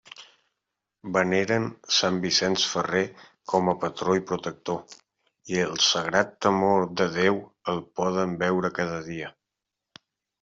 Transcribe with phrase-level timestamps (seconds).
[1.15, 1.65] Veneren
[1.97, 3.03] sant Vicent Ferrer
[3.53, 4.95] com a patró i protector,
[5.55, 7.37] i el sagrat temor de Déu
[7.75, 9.31] el poden veure cada dia.